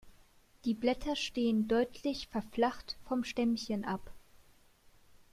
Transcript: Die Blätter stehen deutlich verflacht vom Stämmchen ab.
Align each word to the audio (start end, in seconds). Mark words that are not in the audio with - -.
Die 0.65 0.73
Blätter 0.73 1.15
stehen 1.15 1.67
deutlich 1.67 2.27
verflacht 2.27 2.97
vom 3.07 3.23
Stämmchen 3.23 3.85
ab. 3.85 4.11